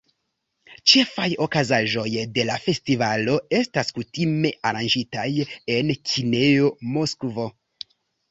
Ĉefaj 0.91 1.25
okazaĵoj 1.45 2.05
de 2.37 2.45
la 2.49 2.55
festivalo 2.63 3.35
estas 3.59 3.93
kutime 3.99 4.53
aranĝitaj 4.71 5.27
en 5.77 5.93
kinejo 6.13 6.73
Moskvo. 6.97 7.47